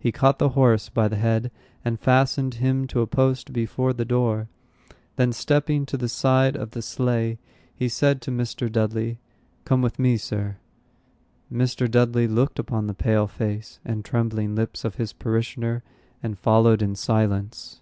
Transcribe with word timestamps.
He 0.00 0.10
caught 0.10 0.40
the 0.40 0.48
horse 0.58 0.88
by 0.88 1.06
the 1.06 1.14
head, 1.14 1.52
and 1.84 2.00
fastened 2.00 2.54
him 2.54 2.88
to 2.88 3.02
a 3.02 3.06
post 3.06 3.52
before 3.52 3.92
the 3.92 4.04
door. 4.04 4.48
Then 5.14 5.32
stepping 5.32 5.86
to 5.86 5.96
the 5.96 6.08
side 6.08 6.56
of 6.56 6.72
the 6.72 6.82
sleigh, 6.82 7.38
he 7.72 7.88
said 7.88 8.20
to 8.22 8.32
Mr. 8.32 8.66
Dudley, 8.68 9.20
"Come 9.64 9.80
with 9.80 9.96
me, 9.96 10.16
Sir." 10.16 10.56
Mr. 11.52 11.88
Dudley 11.88 12.26
looked 12.26 12.58
upon 12.58 12.88
the 12.88 12.94
pale 12.94 13.28
face 13.28 13.78
and 13.84 14.04
trembling 14.04 14.56
lips 14.56 14.84
of 14.84 14.96
his 14.96 15.12
parishioner, 15.12 15.84
and 16.20 16.36
followed 16.36 16.82
in 16.82 16.96
silence. 16.96 17.80